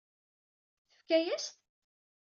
Tefka-yas-t? 0.91 1.45